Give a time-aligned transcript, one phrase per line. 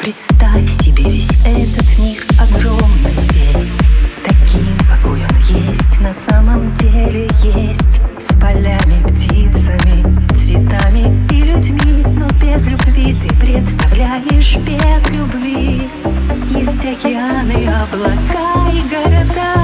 [0.00, 3.87] Представь себе весь этот мир огромный весь
[14.18, 15.82] представляешь без любви.
[16.50, 19.54] Есть океаны, облака и города.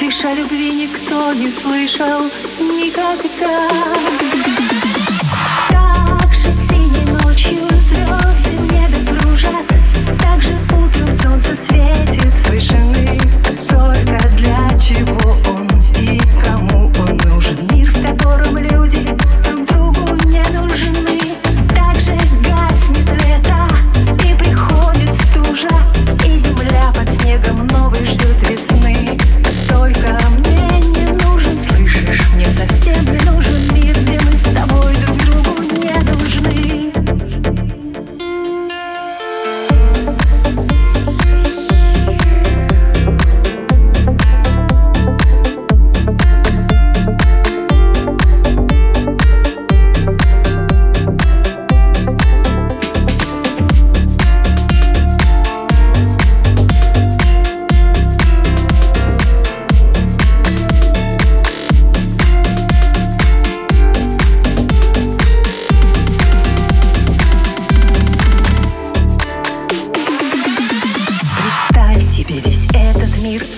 [0.00, 2.24] Лишь о любви никто не слышал
[2.60, 3.68] никогда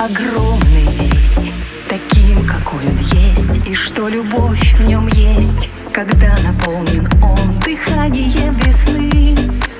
[0.00, 1.52] огромный весь.
[1.88, 5.68] Таким, какой он есть И что любовь в нем есть.
[5.92, 9.34] Когда наполнен он дыханием весны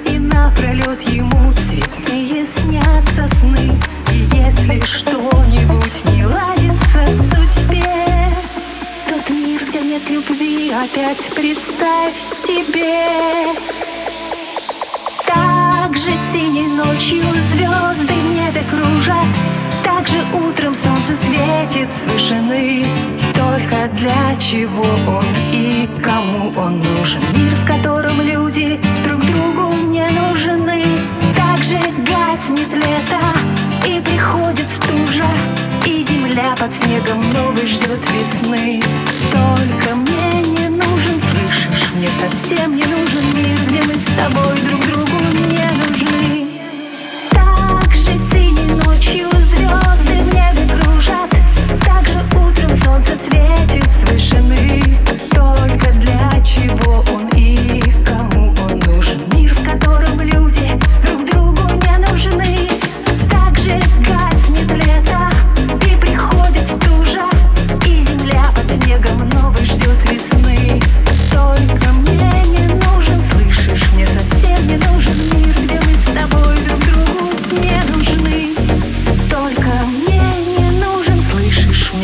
[0.07, 3.73] И напролет ему цветные снятся сны.
[4.13, 8.07] И если что-нибудь не ладится судьбе
[9.09, 12.15] Тот мир, где нет любви, опять представь
[12.45, 13.80] себе
[15.91, 17.21] Так же синей ночью
[17.51, 19.27] звезды в небе кружат
[19.83, 22.85] также утром солнце светит с вышины
[23.35, 27.21] Только для чего он и кому он нужен.
[27.35, 30.85] Мир, в котором люди друг другу не нужны
[31.35, 33.19] Также гаснет лето
[33.85, 35.27] и приходит стужа
[35.87, 38.81] И земля под снегом новый ждет весны
[42.51, 46.40] совсем не нужен мир Где мы с тобой друг другу не нужны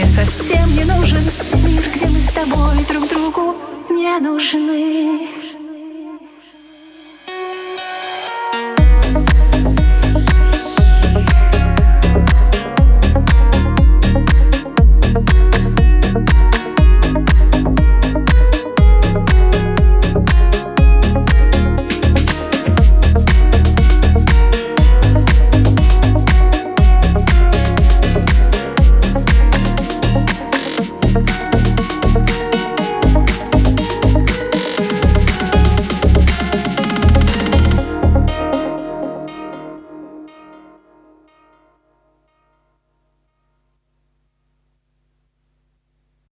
[0.06, 1.22] совсем не нужен
[1.64, 3.56] Мир, где мы с тобой друг другу
[3.90, 5.45] не нужны.